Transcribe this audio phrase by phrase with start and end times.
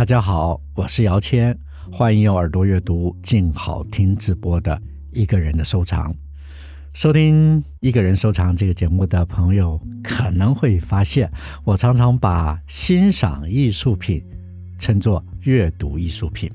[0.00, 1.54] 大家好，我是姚谦，
[1.92, 4.80] 欢迎用耳朵阅读静好听直播的
[5.12, 6.10] 一个人的收藏。
[6.94, 11.30] 收听一个人收藏这个节目的朋友，可能会发现，
[11.64, 14.24] 我常常把欣赏艺术品
[14.78, 16.50] 称作阅读艺术品。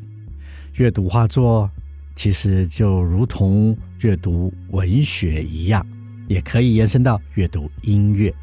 [0.73, 1.69] 阅读画作
[2.15, 5.85] 其实就如同阅读文学一样，
[6.27, 8.33] 也可以延伸到阅读音乐。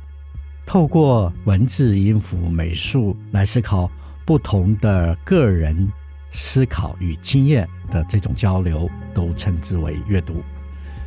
[0.65, 3.91] 透过文字、音符、美术来思考
[4.25, 5.91] 不同的个人
[6.31, 10.43] 思考与经验的这种交流，都称之为阅读。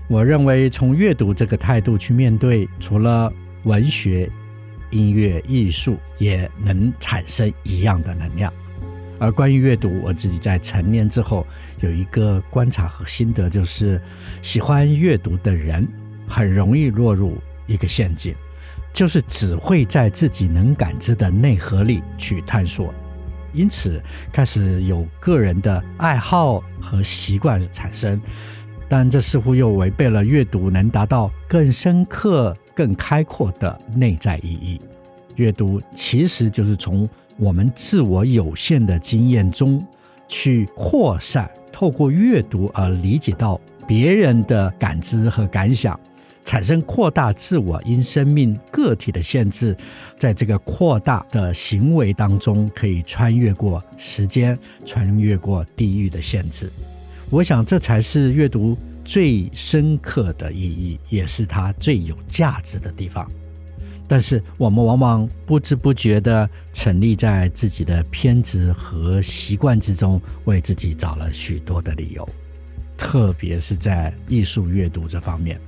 [0.07, 3.31] 我认为，从阅读这个态度去面对，除了
[3.63, 4.29] 文学、
[4.91, 8.53] 音乐、艺术，也能产生一样的能量。
[9.17, 11.47] 而关于阅读，我自己在成年之后
[11.79, 13.99] 有一个观察和心得，就是
[14.41, 15.87] 喜欢阅读的人
[16.27, 18.35] 很容易落入一个陷阱，
[18.93, 22.93] 就是只会在自己能感知的内核里去探索，
[23.55, 28.21] 因此开始有个人的爱好和习惯产生。
[28.87, 34.79] 但这似乎又违背了阅读能达到更深刻、更开阔的内在意义。
[35.37, 39.83] 阅读其实就是从我们自我有限的经验中
[40.27, 45.99] 去扩散，透过阅读而理解到别人的感知和感想，
[46.45, 49.75] 产生扩大自我因生命个体的限制，
[50.17, 56.71] 在这个扩大的行为当中，可以穿越过时间，穿越过地域的限制。
[57.31, 63.29] 我想，这才是阅读最深刻的意义，也是它最有价值的地方。
[64.07, 72.29] 但是，我们往往不知不觉地沉溺在自己的偏执和习惯之中，为自己找了许多的理由。
[72.95, 75.59] 特别是在艺术阅读这方面，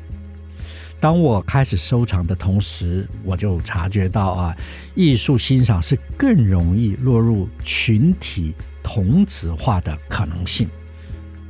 [0.99, 4.57] 当我开始收藏的同时，我就察觉到啊，
[4.95, 10.67] 艺术欣赏是更容易落入群体同质化的可能性。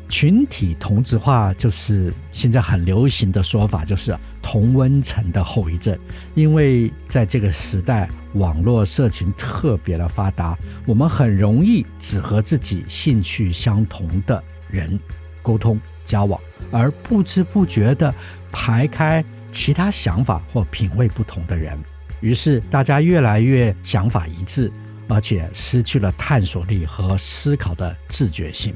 [0.10, 5.98] 群体同质化就是现在很流行的说法，就是同温层的后遗症。
[6.34, 14.98] 因为在这个时代，网络社群特别的发达，我们很容易只和自己兴趣相同的人
[15.42, 16.40] 沟通交往，
[16.72, 18.14] 而不知不觉地
[18.50, 19.22] 排开
[19.52, 21.78] 其他想法或品味不同的人。
[22.20, 24.72] 于是大家越来越想法一致，
[25.08, 28.76] 而且失去了探索力和思考的自觉性。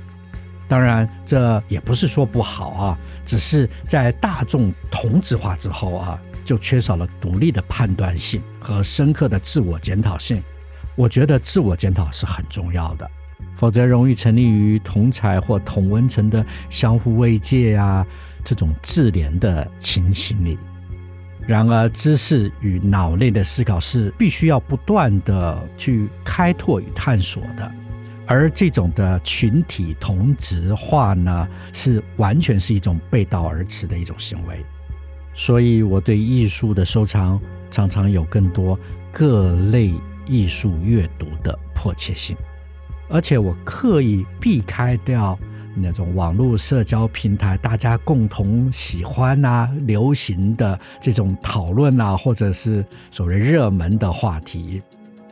[0.67, 10.41] 当然，这也不是说不好啊，只是在大众同质化之后啊，就缺少了独立的判断性和深刻的自我检讨性。
[10.95, 13.09] 我觉得自我检讨是很重要的，
[13.55, 18.05] 否则容易沉溺于同才或同温层的相互慰藉啊
[18.43, 20.57] 这种自怜的情形里。
[21.47, 27.71] 然而，知识与脑内的思考是必须要不断地去开拓与探索的。
[28.27, 34.63] 而这种的群体同质化呢，是完全是一种背道而驰的一种行为。
[35.33, 38.79] 所以，我对艺术的收藏常常有更多
[39.11, 39.93] 各类
[40.27, 42.37] 艺术阅读的迫切性，
[43.11, 45.37] 而且我刻意避开掉
[45.75, 54.81] 那种网络社交平台大家共同喜欢啊、流行的这种讨论啊，或者是所谓热门的话题。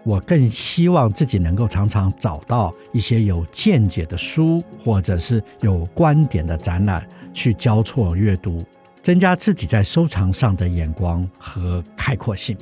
[0.03, 8.63] 我更希望自己能够常常找到一些有见解的书，或者是有观点的展览，去交错阅读，
[9.03, 12.57] 增加自己在收藏上的眼光和开阔性。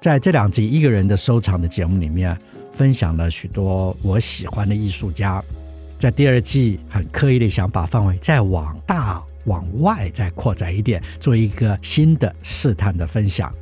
[0.00, 2.36] 在这两集一个人的收藏的节目里面，
[2.72, 5.42] 分享了许多我喜欢的艺术家。
[5.98, 13.52] 在第二季，很刻意的想把范围再往大往外再扩展一点，做一个新的试探的分享。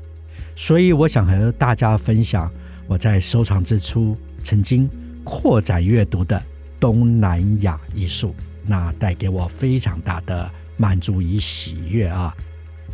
[0.56, 2.50] 所以，我想和大家分享
[2.86, 4.88] 我在收藏之初曾经
[5.22, 6.42] 扩展阅读的
[6.78, 8.34] 东南亚艺术，
[8.64, 12.34] 那带给我非常大的满足与喜悦啊！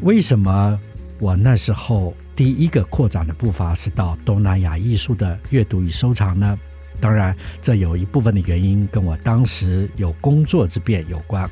[0.02, 0.78] 为什么
[1.20, 6.56] 我那时候第一个扩展的步伐是到东南亚艺术的阅读与收藏呢？
[7.00, 11.50] 当然，这有一部分的原因跟我当时有工作之便有关。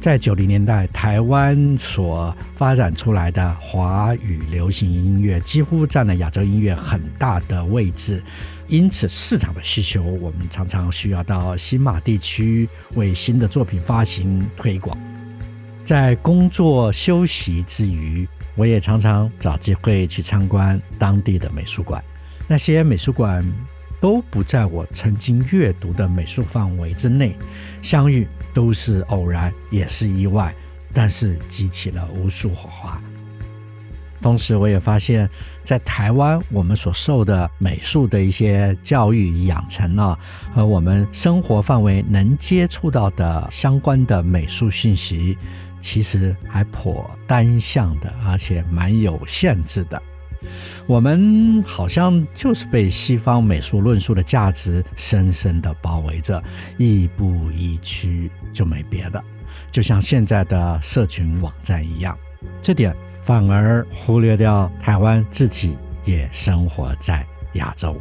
[0.00, 8.22] 在九零年代，台湾所发展出来的华语流行音乐几乎占了亚洲音乐很大的位置，
[8.68, 14.96] 因此市场的需求，我们常常需要到新马地区为新的作品发行推广。
[15.84, 22.02] 在工作休息之余，我也常常找机会去参观当地的美术馆，
[22.46, 23.44] 那些美术馆
[24.00, 27.36] 都不在我曾经阅读的美术范围之内，
[27.80, 28.26] 相遇。
[28.54, 30.54] 都是偶然，也是意外，
[30.92, 33.00] 但是激起了无数火花。
[34.20, 35.26] 同时，我也发现，
[35.64, 40.18] 在台湾，我们所受的美术的一些教育养成了，
[40.54, 45.38] 和我们生活范围能接触到的相关的美术信息，
[45.82, 50.00] 其实还颇单向的，而且蛮有限制的。
[50.86, 56.42] 我们好像就是被西方美术论述的价值深深的包围着，
[56.78, 59.22] 亦步亦趋，就没别的。
[59.70, 62.18] 就像现在的社群网站一样，
[62.60, 67.24] 这点反而忽略掉台湾自己也生活在
[67.54, 68.00] 亚洲，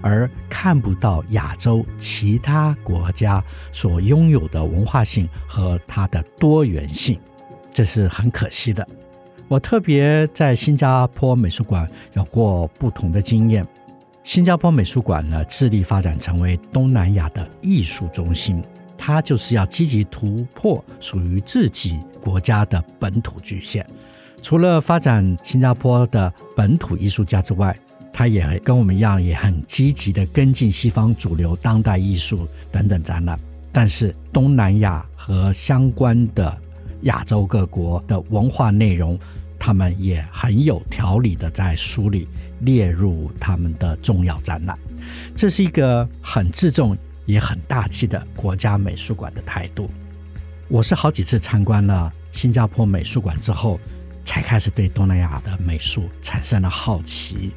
[0.00, 7.18] 而看不到亚洲其他国家所拥有的文化性和它的多元性，
[7.72, 8.86] 这是很可惜的。
[9.48, 13.64] 我特别在新加坡美术馆有过不同的经验。
[14.24, 18.60] 新加坡美术馆呢，致力发展成为东南亚的艺术中心，
[18.98, 23.86] 它就是要积极突破属于自己国家的本土局限。
[24.42, 27.78] 除了发展新加坡的本土艺术家之外，
[28.16, 33.38] 他也跟我们一样，也很积极地跟进西方主流当代艺术等等展览。
[33.70, 36.58] 但是东南亚和相关的
[37.02, 39.18] 亚洲各国的文化内容，
[39.58, 42.26] 他们也很有条理的在书里
[42.60, 44.78] 列入他们的重要展览，
[45.34, 46.96] 这是一个很自重
[47.26, 49.90] 也很大气的国家美术馆的态度。
[50.68, 53.78] 我是好几次参观了新加坡美术馆之后，
[54.24, 57.52] 才开始对东南亚的美术产生了好奇。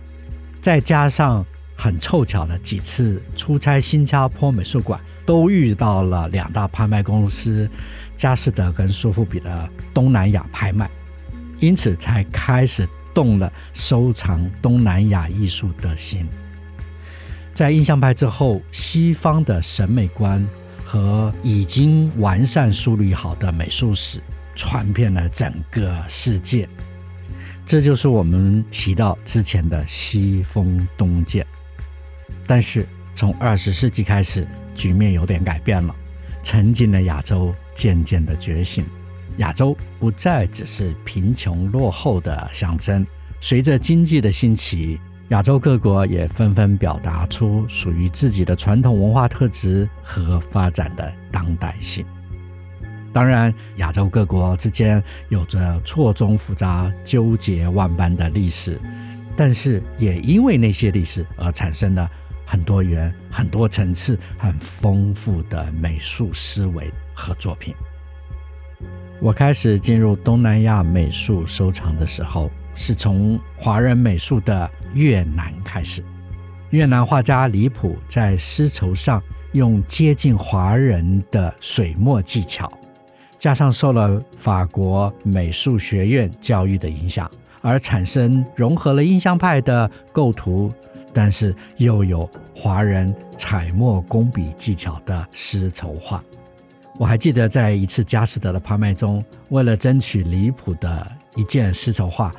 [0.69, 1.44] 再加上
[1.75, 7.68] 很凑巧的几次出差新加坡美术馆，都遇到了两大拍卖公司
[8.16, 10.88] 佳士得跟苏富比的东南亚拍卖。
[11.60, 16.30] 因此，才开始动了收藏东南亚艺术的心。
[17.56, 20.48] 在印象派之后，西方的审美观
[20.86, 24.21] 和已经完善梳理好的美术史
[24.56, 26.69] 传遍了整个世界。
[27.69, 31.45] 这就是我们提到之前的西风东渐。
[32.48, 32.83] 但是，
[33.13, 35.95] 从二十世纪开始，局面有点改变了，
[36.42, 38.83] 曾经的亚洲渐渐的觉醒。
[39.38, 43.06] 亚洲不再只是贫穷落后的象征。
[43.39, 52.04] 随着经济的兴起，亚洲各国也纷纷表达出属于自己的传统文化特质和发展的当代性。
[53.12, 58.80] 当然，亚洲各国之间有着错综复杂、纠结万般的历史，
[59.36, 62.10] 但是也因为那些历史而产生了
[62.46, 67.74] 很多元、很多层次、很丰富的美术思维和作品。
[69.20, 76.04] 我开始进入东南亚美术收藏的时候，是从华人美术的越南开始。
[76.70, 79.22] 越南画家李普在丝绸上
[79.54, 82.72] 用接近华人的水墨技巧，
[83.40, 87.32] 加上受了法国美术学院教育的影响，
[87.62, 90.72] 而产生融合了印象派的构图，
[91.14, 96.22] 但是又有华人彩墨工笔技巧的丝绸画。
[96.98, 102.30] 我还记得在一次佳士得的拍卖中，为了争取离谱的一件丝绸画，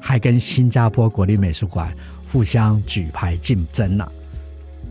[0.00, 1.94] 还跟新加坡国立美术馆
[2.32, 4.04] 互相举牌竞争呢。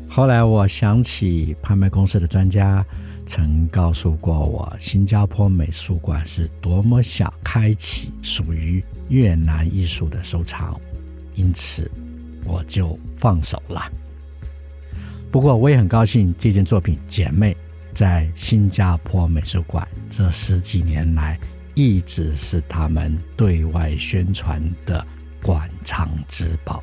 [0.08, 2.86] 后来我想起拍卖公司的专家
[3.26, 10.80] 曾告诉过我，新加坡美术馆是多么想开启属于越南艺术的收藏，
[11.36, 11.90] 因此
[12.46, 13.92] 我就放手了。
[15.32, 17.54] 不过我也很高兴这件作品《姐妹》。
[17.94, 21.38] 在新加坡美术馆这十几年来，
[21.76, 25.06] 一直是他们对外宣传的
[25.44, 26.82] 馆藏之宝。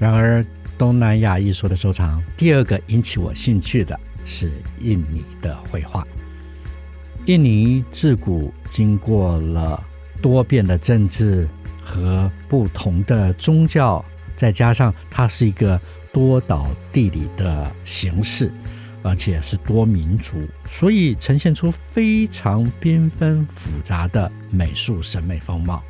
[0.00, 0.44] 然而，
[0.76, 6.06] 东南亚艺术的收藏，第二个引起我兴趣的是印尼的绘画。
[7.26, 9.82] 印尼自古经过了
[10.20, 11.48] 多变的政治
[11.82, 14.04] 和不同的宗教，
[14.36, 15.80] 再加上它是一个
[16.12, 18.52] 多岛地理的形式。
[19.06, 25.84] 而且是多民族，所以呈现出非常缤纷复杂的美术审美风貌。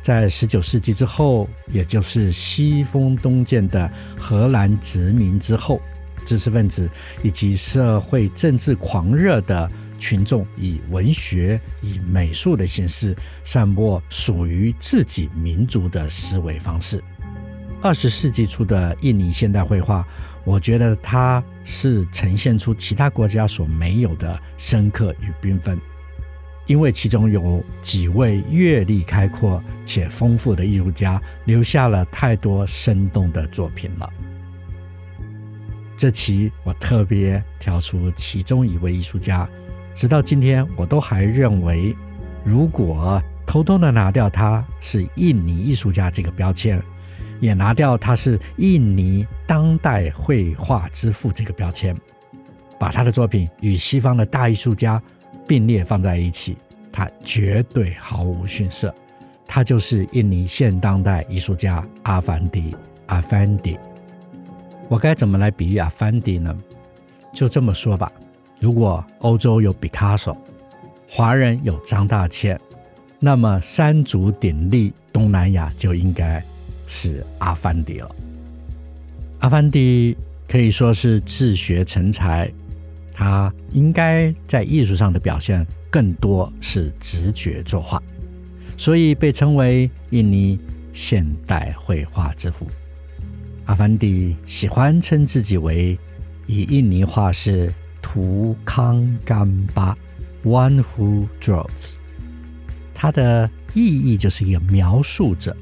[0.00, 5.82] 在十九世纪之后，也就是西风东渐的荷兰殖民之后，
[6.26, 6.90] 知识分子
[7.22, 17.02] 以及社会政治狂热的群众以文学、以美术的形式散播属于自己民族的思维方式。
[17.80, 20.04] 二十世纪初的印尼现代绘画，
[20.44, 25.78] 我觉得它是呈现出其他国家所没有的深刻与缤纷，
[26.66, 34.12] 因为其中有几位阅历开阔且丰富的艺术家留下了太多生动的作品了。
[35.96, 39.48] 这期我特别挑出其中一位艺术家，
[39.94, 41.96] 直到今天我都还认为，
[42.44, 46.82] 如果偷偷的拿掉他是印尼艺术家这个标签，
[47.40, 51.96] 也拿掉他是印尼当代绘画之父这个标签，
[52.78, 55.02] 把他的作品与西方的大艺术家
[55.46, 56.58] 并列放在一起，
[56.92, 58.94] 他绝对毫无逊色。
[59.46, 62.76] 他就是印尼现当代艺术家阿凡迪
[63.06, 63.78] 阿凡迪。
[64.88, 66.56] 我该怎么来比喻阿凡迪呢？
[67.32, 68.10] 就这么说吧，
[68.60, 70.36] 如果欧洲有毕卡索，
[71.08, 72.58] 华人有张大千，
[73.18, 76.42] 那么三足鼎立东南亚就应该
[76.86, 78.16] 是阿凡迪了。
[79.40, 80.16] 阿凡迪
[80.48, 82.50] 可以说是自学成才，
[83.12, 88.00] 他应该在艺术上的表现更多是直觉作画，
[88.76, 90.58] 所以被称为印尼
[90.92, 92.66] 现代绘画之父。
[93.66, 95.98] 阿凡迪喜欢称自己为
[96.46, 99.96] 以印尼话是图康甘巴
[100.44, 101.96] （One who draws），
[102.94, 105.54] 他的意义就是一个描述者。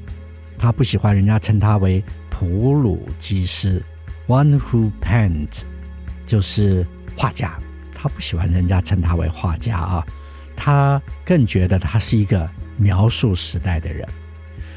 [0.55, 3.83] 他不喜欢人家称他为普鲁基斯
[4.27, 5.63] （One who paints），
[6.27, 6.85] 就是
[7.17, 7.57] 画家。
[7.95, 10.05] 他不喜欢人家称他为画家啊，
[10.55, 12.47] 他更觉得他是一个
[12.77, 14.07] 描述时代的人。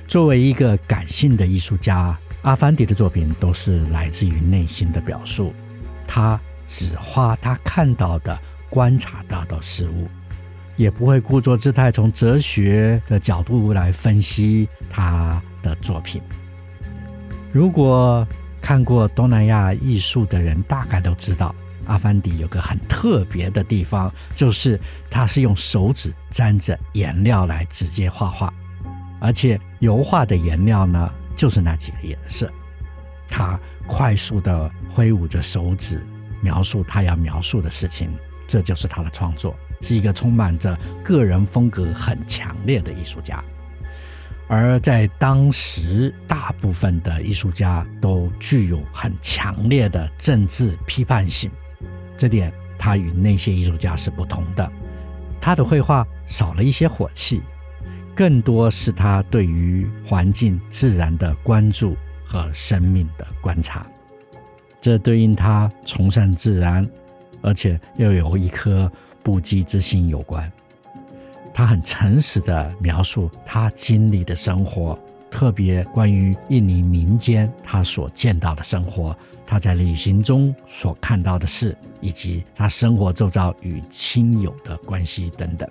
[0.06, 2.18] 作为一个感性的艺术家。
[2.42, 5.52] 阿凡迪的作品都是来自于内心的表述，
[6.06, 8.38] 他只画他看到的、
[8.70, 10.08] 观察到的事物，
[10.76, 16.22] 也不会故作姿态从哲学的角度来分析他的作品。
[17.52, 18.26] 如果
[18.60, 21.54] 看过东南亚艺术的人，大概都知道，
[21.86, 24.78] 阿凡迪有个很特别的地方，就是
[25.10, 28.52] 他是用手指沾着颜料来直接画画，
[29.20, 32.52] 而且油画的颜料呢，就是那几个颜色，
[33.28, 36.04] 他快速地挥舞着手指，
[36.42, 38.10] 描述他要描述的事情，
[38.44, 43.40] 这就是他的创作，是一个充满着个人风格很强烈的艺术家。
[44.48, 51.48] 而在当时，大部分的艺术家都具有很强烈的政治批判性，
[52.16, 54.68] 这点他与那些艺术家是不同的。
[55.40, 57.42] 他的绘画少了一些火气。
[58.18, 63.86] 更多是他对于环境自然的关注和生命的观察，
[64.80, 66.84] 这对应他崇尚自然，
[67.42, 68.90] 而且又有一颗
[69.22, 70.50] 不羁之心有关。
[71.54, 74.98] 他很诚实地描述他经历的生活，
[75.30, 85.70] 特别关于印尼民间他所见到的生活，他在旅行中所看到的事，以及他生活周遭与亲友的关系等等。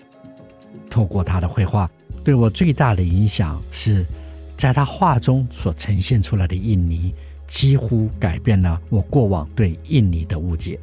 [0.89, 1.89] 透过他的绘画。
[2.27, 4.05] 对我最大的影响是，
[4.57, 7.15] 在他画中所呈现出来的印尼，
[7.47, 10.77] 几乎改变了我过往对印尼的误解。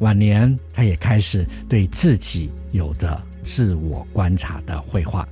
[0.00, 5.26] 晚年，他也开始对自己有着自我观察的绘画。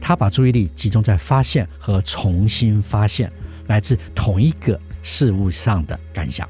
[0.00, 3.30] 他把注意力集中在发现和重新发现
[3.68, 6.48] 来自同一个事物上的感想。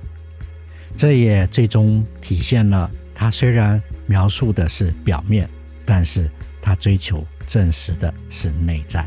[0.96, 5.46] 这也最终体现了他虽然描述的是表面，
[5.84, 6.26] 但是
[6.62, 7.22] 他追求。
[7.48, 9.04] 证实的是内在，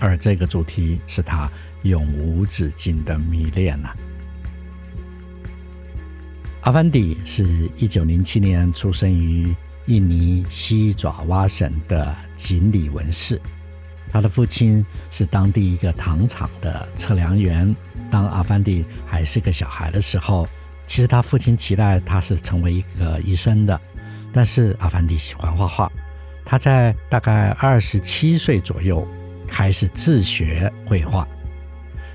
[0.00, 1.48] 而这个主题是他
[1.82, 3.94] 永无止境的迷恋呐。
[6.62, 9.54] 阿凡迪是一九零七年出生于
[9.86, 13.40] 印尼西爪哇省的锦里文市，
[14.10, 17.74] 他的父亲是当地一个糖厂的测量员。
[18.10, 20.48] 当阿凡迪还是个小孩的时候，
[20.86, 23.78] 其实他父亲期待他是成为一个医生的，
[24.32, 25.92] 但是阿凡迪喜欢画画。
[26.44, 29.06] 他在大概二十七岁左右
[29.46, 31.26] 开始自学绘画。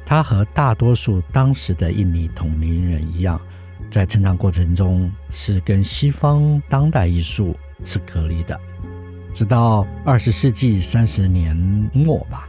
[0.05, 3.41] 他和大多数当时的印尼同龄人一样，
[3.89, 8.59] 在成长过程中是跟西方当代艺术是隔离的。
[9.33, 11.55] 直到二十世纪三十年
[11.93, 12.47] 末吧，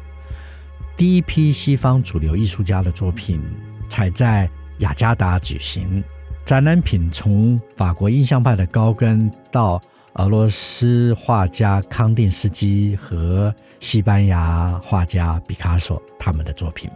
[0.96, 3.42] 第一批西方主流艺术家的作品
[3.88, 6.02] 才在雅加达举行。
[6.44, 9.80] 展览品从法国印象派的高更到。
[10.18, 16.90] 俄罗斯画家康定斯基和西班牙画家毕卡索他们的作品，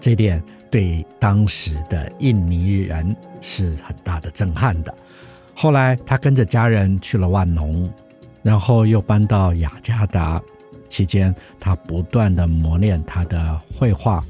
[0.00, 4.92] 这点对当时的印尼人是很大的震撼的。
[5.54, 7.88] 后来他跟着家人去了万隆，
[8.42, 10.42] 然后又搬到雅加达。
[10.88, 14.24] 期间，他不断地磨练他的绘画，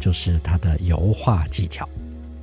[0.00, 1.86] 就是他的油画技巧。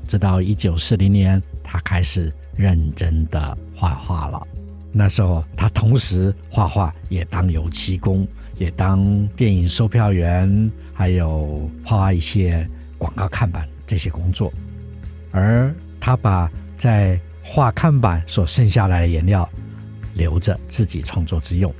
[0.07, 4.47] 直到一九四零年，他开始认真地画画了。
[4.93, 12.67] 那时候，他同时画画，也当油漆工，也当电影售票员，还有画一些
[12.97, 14.51] 广告看板这些工作。
[15.31, 19.47] 而他把在画看板所剩下来的颜料
[20.13, 21.73] 留着自己创作之用，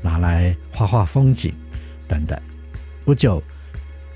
[0.00, 1.52] 拿来画画风景
[2.06, 2.40] 等等。
[3.04, 3.42] 不久，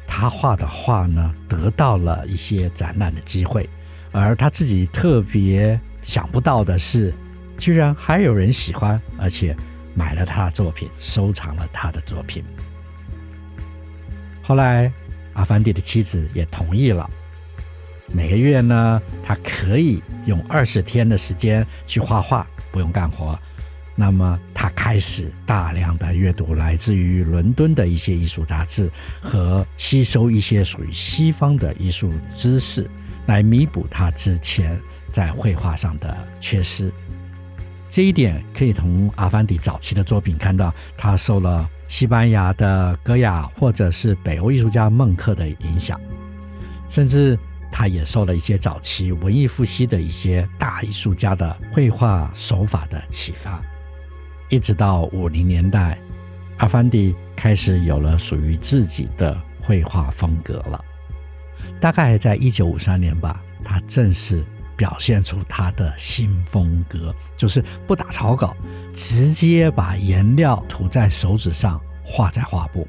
[0.06, 3.68] 他画的画呢，得到了一些展览的机会，
[4.12, 7.12] 而他自己特别想不到的是。
[7.58, 9.56] 居然还有人喜欢，而且
[9.94, 12.44] 买了他的作品，收藏了他的作品。
[14.42, 14.92] 后来，
[15.32, 17.08] 阿凡蒂的妻子也同意了。
[18.12, 23.38] 每个月呢，他可以用二十天的时间去画画，不用干活。
[23.96, 32.88] 那么，他开始大量的阅读来自于伦敦的一些艺术杂志，和吸收一些属于西方的艺术知识，
[33.26, 34.78] 来弥补他之前
[35.10, 36.92] 在绘画上的缺失。
[37.88, 45.98] 这一点可以从阿凡迪早期的作品看到，他受了西班牙的戈雅或者是北欧艺术家孟克的影响，
[46.88, 47.38] 甚至
[47.70, 53.62] 他也受了一些早期文艺复兴的一些大艺术家的绘画手法的启发。
[54.48, 55.98] 一直到五零年代，
[56.58, 60.84] 阿凡迪开始有了属于自己的绘画风格了。
[61.80, 64.44] 大概在一九五三年吧，他正式。
[64.76, 68.54] 表现出他的新风格，就是不打草稿，
[68.92, 72.86] 直接把颜料涂在手指上，画在画布。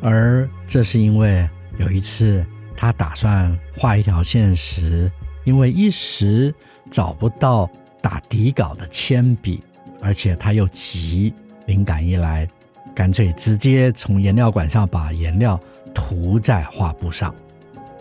[0.00, 5.10] 而这是因为有一次他打算画一条线时，
[5.44, 6.54] 因为一时
[6.90, 7.68] 找不到
[8.00, 9.62] 打底稿的铅笔，
[10.00, 11.34] 而且他又急，
[11.66, 12.48] 灵感一来，
[12.94, 15.60] 干脆直接从颜料管上把颜料
[15.92, 17.34] 涂在画布上，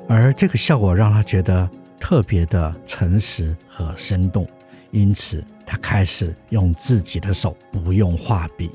[0.07, 1.69] 而这个效果让他觉得。
[1.99, 4.47] 特别的诚实和生动，
[4.91, 8.69] 因此他开始用自己的手，不用画笔，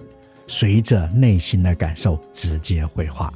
[0.47, 3.33] 随着内心的感受直接绘画。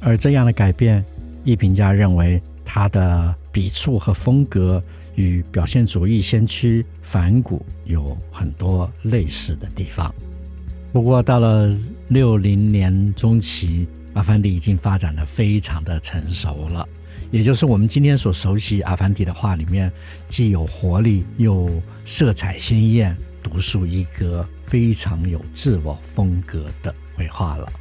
[0.00, 1.04] 而这样的改变，
[1.44, 4.82] 艺评家认为他的笔触和风格
[5.14, 10.14] 与表现主义先驱梵谷有很多类似的地方。
[10.92, 11.74] 不过到了
[12.08, 16.86] 六零年中期，阿凡蒂已经发展的非常的成熟了。
[17.30, 19.92] 也就是我们今天所熟悉阿凡提的画里面，
[20.28, 21.70] 既有活力又
[22.04, 27.72] 色彩鲜艳，独树一格，非常有自我风格的绘画了。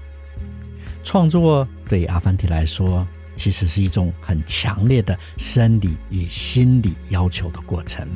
[1.03, 8.07] 创作对阿凡提来说，其实是一种很强烈的生理与心理要求的过程。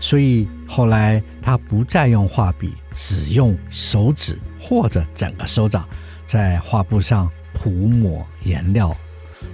[0.00, 5.88] 所以后来他不再用画笔，只用手指或者整个手掌
[6.24, 8.96] 在画布上涂抹颜料。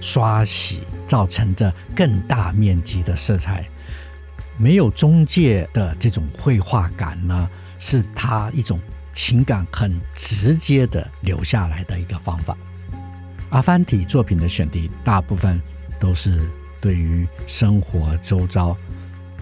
[0.01, 3.67] 刷洗造成着更大面积的色彩，
[4.57, 8.79] 没有中介的这种绘画感呢，是他一种
[9.13, 12.57] 情感很直接的留下来的一个方法。
[13.49, 15.61] 阿凡提作品的选题大部分
[15.99, 16.49] 都是
[16.81, 18.75] 对于生活周遭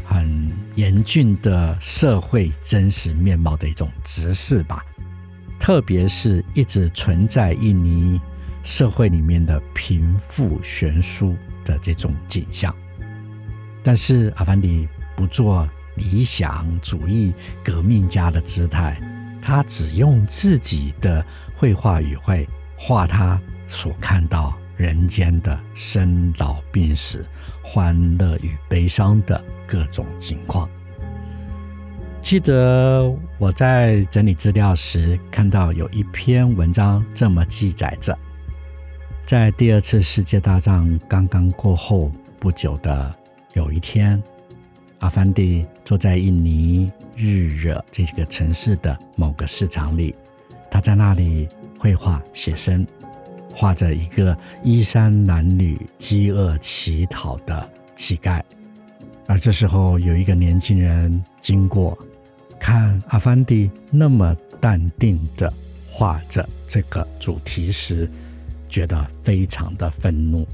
[0.04, 4.84] 很严峻的社会真实面貌的一种直视吧，
[5.60, 8.22] 特别是一直存在印尼。
[8.64, 12.74] 社会里面的贫富悬殊的这种景象，
[13.84, 19.00] 但是阿凡蒂不做理想主义革命家的姿态，
[19.42, 21.24] 他只用自己的
[21.56, 22.48] 绘画语汇
[22.78, 27.24] 画他所看到人间的生老病死、
[27.62, 30.70] 欢乐与悲伤的各种情况。
[32.22, 38.18] 记得我在整理资料时，看到有一篇文章这么记载着。
[39.26, 43.14] 在第二次世界大战刚刚过后不久的
[43.54, 44.22] 有一天，
[45.00, 50.14] 阿凡蒂坐在印尼日惹这个城市的某个市场里，
[50.70, 51.48] 他在那里
[51.80, 52.86] 绘画写生，
[53.56, 58.42] 画着一个衣衫褴褛、饥饿乞讨的乞丐。
[59.26, 61.98] 而这时候，有一个年轻人经过，
[62.60, 65.52] 看阿凡蒂那么淡定的
[65.90, 68.10] 画着这个主题时，
[68.74, 70.48] 觉得非常的愤怒，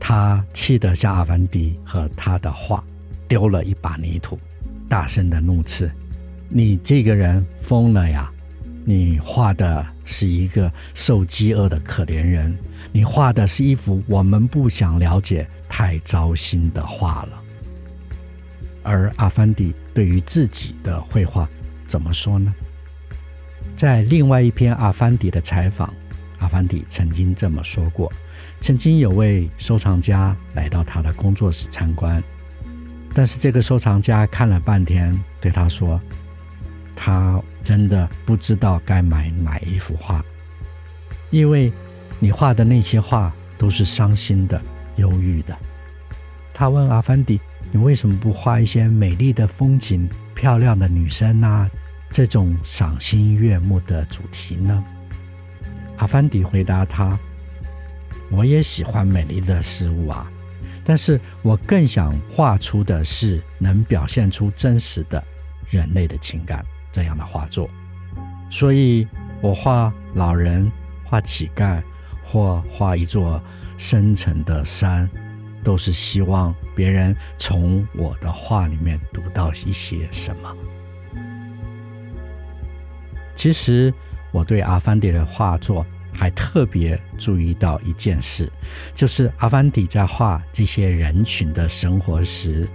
[0.00, 2.82] 他气得向阿凡迪和他的画
[3.28, 4.38] 丢了一把泥土，
[4.88, 5.90] 大声的怒斥
[6.48, 8.32] ：“你这个人疯了呀！
[8.86, 12.56] 你画的是一个受饥饿的可怜人，
[12.90, 17.42] 你画的是一幅我们不想了解、太糟心的画了。”
[18.82, 21.46] 而阿凡迪对于自己的绘画
[21.86, 22.54] 怎么说呢？
[23.76, 25.92] 在另外一篇阿凡迪的采访，
[26.46, 28.10] 阿凡迪曾经这么说过：
[28.60, 32.22] 曾经有位收藏家来到他的工作室参观，
[33.12, 36.00] 但是这个收藏家看了半天，对他说
[36.94, 40.24] ：“他真的不知道该买哪一幅画，
[41.30, 41.72] 因为
[42.20, 44.62] 你画的那些画都是伤心的、
[44.98, 45.56] 忧郁的。”
[46.54, 47.40] 他问阿凡迪
[47.72, 51.68] ：“你为什么不画一些美丽的风景、漂亮的女生啊？
[52.12, 54.84] 这种赏心悦目的主题呢？”
[55.98, 57.18] 阿凡迪回答他
[58.30, 60.30] ：“我也喜欢美丽的事物啊，
[60.84, 65.22] 但是我更想画出的是能表现出真实的
[65.68, 67.68] 人类的情感这样的画作。
[68.50, 69.06] 所以，
[69.40, 70.70] 我画老人、
[71.04, 71.82] 画乞丐，
[72.24, 73.42] 或画一座
[73.76, 75.08] 深沉的山。”
[75.64, 80.56] 都是希望别人从我的画里面读到一些什么。
[83.34, 83.92] 其实
[84.32, 88.50] 我对阿凡迪的画作还特别注意到一件事，
[88.94, 92.68] 就是阿凡迪在画这些人群的生活时，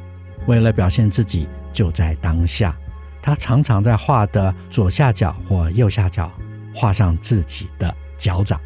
[0.46, 2.76] 为了表现自己就在当下，
[3.22, 6.32] 他常常在画的左下角或右下角
[6.76, 8.60] 画上自己的脚掌，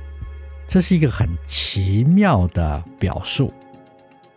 [0.67, 3.53] 这是一个很奇妙的表述。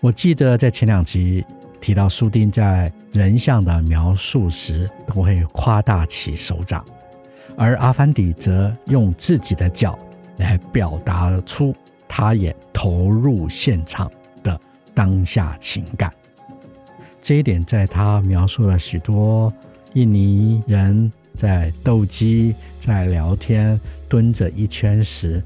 [0.00, 1.44] 我记得在前两集
[1.80, 6.84] 提到，苏丁在人像的描述时都会夸大其手掌，
[7.58, 9.98] 而阿凡迪则用自己的脚
[10.38, 11.74] 来表达出
[12.08, 14.10] 他也投入现场
[14.42, 14.58] 的
[14.94, 16.10] 当下情感。
[17.20, 19.52] 这一点在他描述了许多
[19.94, 25.42] 印尼人在斗鸡、在聊天、蹲着一圈时，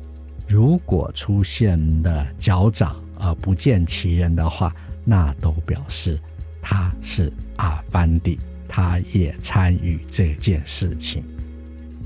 [0.47, 2.95] 如果出现了脚掌。
[3.25, 6.19] 而不见其人的话，那都表示
[6.61, 11.23] 他是阿凡迪，他也参与这件事情。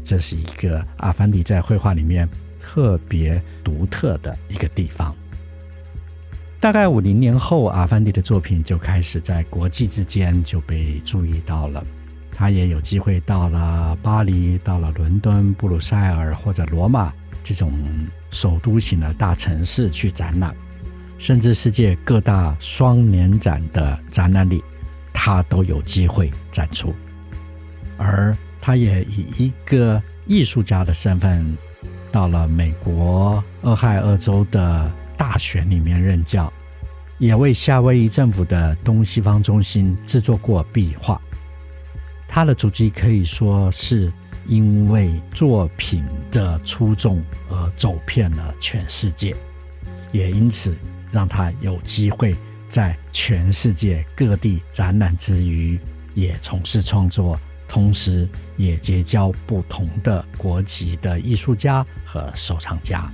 [0.07, 2.29] 这是一个阿凡迪在绘画里面
[2.61, 5.13] 特别独特的一个地方。
[6.61, 11.85] 大概五零年后，阿凡迪的作品就开始在国际之间就被注意到了。
[12.33, 17.73] 他也有机会到了巴黎、到了伦敦、布鲁塞尔或者罗马这种
[18.31, 20.55] 首都型的大城市去展览。
[21.19, 24.63] 甚至世界各大双年展的展览里，
[25.13, 26.95] 他都有机会展出。
[27.97, 28.37] 而
[28.67, 31.57] 他也以一个艺术家的身份，
[32.11, 36.53] 到了美国俄亥俄州的大学里面任教，
[37.19, 41.21] 也为夏威夷政府的东西方中心制作过壁画。
[42.27, 44.13] 他的足迹可以说是
[44.49, 49.33] 因为作品的出众而走遍了全世界，
[50.11, 50.77] 也因此。
[51.13, 52.37] 让他有机会
[52.69, 55.79] 在全世界各地展览之余，
[56.15, 63.11] 也从事创作，同时也结交不同的国籍的艺术家和收藏家，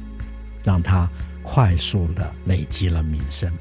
[0.63, 1.09] 让他
[1.43, 3.53] 快速地累积了名声。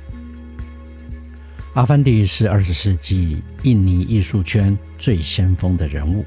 [1.74, 6.26] 阿凡迪是二十世纪印尼艺术圈最先锋的人物，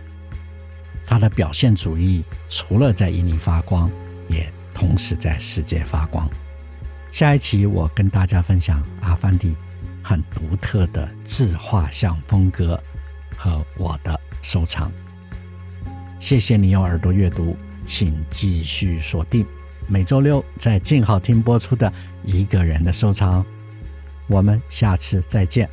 [1.06, 3.90] 他的表现主义除了在印尼发光，
[4.26, 6.28] 也同时在世界发光。
[7.12, 9.54] 下一期我跟大家分享阿凡迪
[10.02, 12.82] 很独特的自画像风格
[13.36, 14.90] 和我的收藏。
[16.24, 19.46] 谢谢你用耳朵阅读，请继续锁定
[19.86, 23.44] 每周六在静好听播出的一个人的收藏。
[24.26, 25.68] 我们下次再见。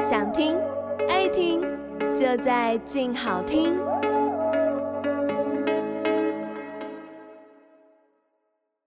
[0.00, 0.56] 想听
[1.08, 1.60] 爱听，
[2.14, 3.79] 就在静好听。